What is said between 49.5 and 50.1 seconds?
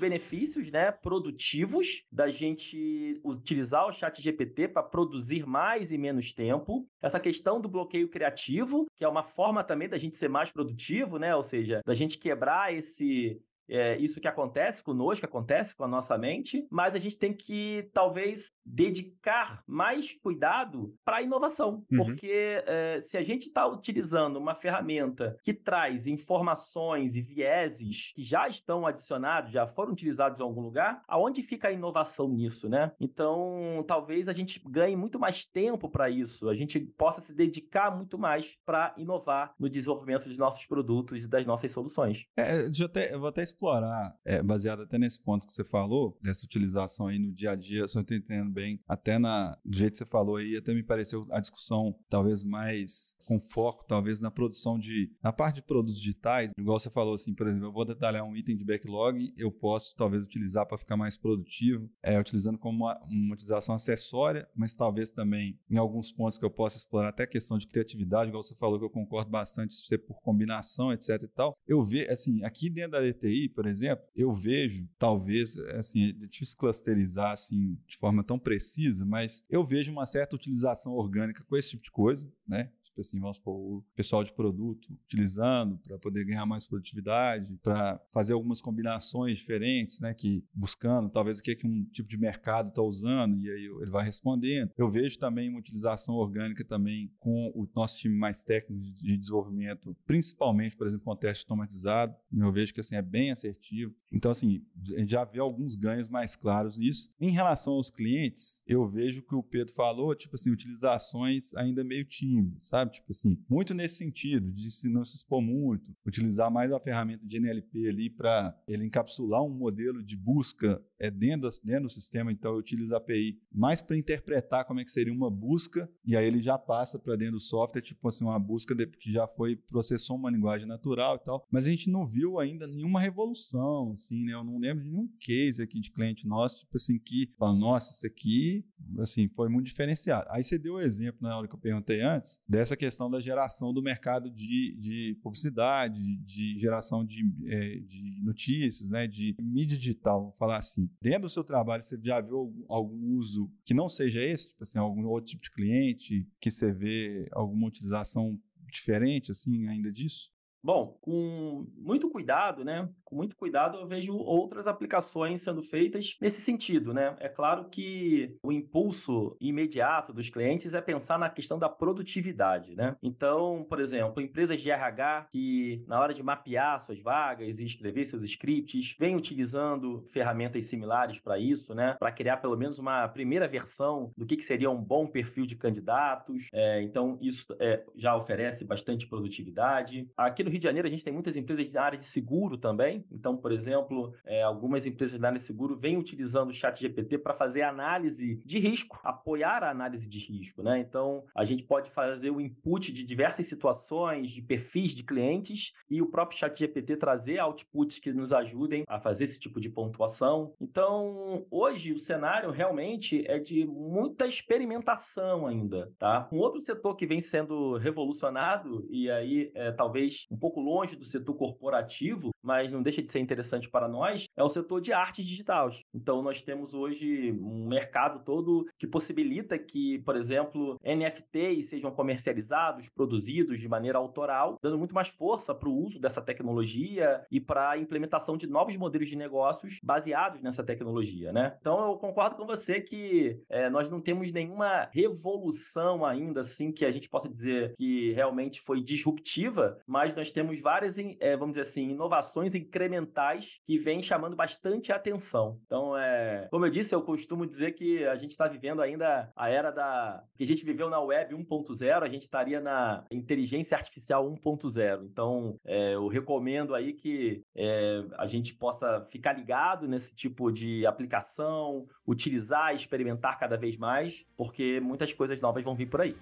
do jeito que você